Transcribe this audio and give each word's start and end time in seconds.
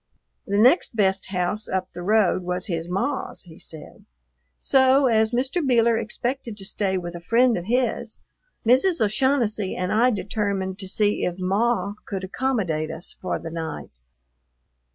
The 0.47 0.57
next 0.57 0.95
best 0.95 1.27
house 1.27 1.69
up 1.69 1.91
the 1.91 2.01
road 2.01 2.41
was 2.41 2.65
his 2.65 2.89
"Maw's," 2.89 3.43
he 3.43 3.59
said; 3.59 4.03
so, 4.57 5.05
as 5.05 5.29
Mr. 5.29 5.61
Beeler 5.63 6.01
expected 6.01 6.57
to 6.57 6.65
stay 6.65 6.97
with 6.97 7.13
a 7.13 7.19
friend 7.19 7.55
of 7.55 7.65
his, 7.65 8.17
Mrs. 8.65 8.99
O'Shaughnessy 8.99 9.75
and 9.75 9.91
I 9.93 10.09
determined 10.09 10.79
to 10.79 10.87
see 10.87 11.23
if 11.23 11.35
"Maw" 11.37 11.93
could 12.07 12.23
accommodate 12.23 12.89
us 12.89 13.13
for 13.13 13.37
the 13.37 13.51
night. 13.51 13.99